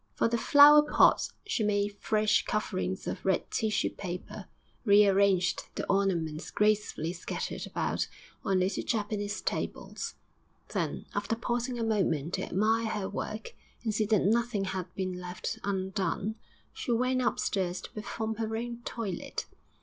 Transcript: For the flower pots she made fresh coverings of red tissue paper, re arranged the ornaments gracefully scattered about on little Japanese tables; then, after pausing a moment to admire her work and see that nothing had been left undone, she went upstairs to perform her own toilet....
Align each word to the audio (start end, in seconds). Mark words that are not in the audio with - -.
For 0.15 0.27
the 0.27 0.35
flower 0.39 0.81
pots 0.81 1.31
she 1.45 1.61
made 1.63 1.95
fresh 1.99 2.43
coverings 2.45 3.05
of 3.05 3.23
red 3.23 3.51
tissue 3.51 3.91
paper, 3.91 4.47
re 4.83 5.05
arranged 5.05 5.65
the 5.75 5.85
ornaments 5.85 6.49
gracefully 6.49 7.13
scattered 7.13 7.67
about 7.67 8.07
on 8.43 8.61
little 8.61 8.81
Japanese 8.81 9.41
tables; 9.41 10.15
then, 10.69 11.05
after 11.13 11.35
pausing 11.35 11.77
a 11.77 11.83
moment 11.83 12.33
to 12.33 12.41
admire 12.41 12.87
her 12.87 13.07
work 13.07 13.53
and 13.83 13.93
see 13.93 14.07
that 14.07 14.23
nothing 14.25 14.63
had 14.63 14.91
been 14.95 15.19
left 15.19 15.59
undone, 15.63 16.33
she 16.73 16.91
went 16.91 17.21
upstairs 17.21 17.79
to 17.81 17.91
perform 17.91 18.37
her 18.37 18.57
own 18.57 18.79
toilet.... 18.83 19.45